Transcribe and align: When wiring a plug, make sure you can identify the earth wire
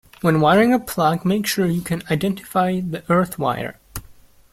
When 0.21 0.41
wiring 0.41 0.73
a 0.73 0.79
plug, 0.79 1.25
make 1.25 1.45
sure 1.45 1.67
you 1.67 1.81
can 1.81 2.01
identify 2.09 2.79
the 2.79 3.03
earth 3.07 3.37
wire 3.37 3.77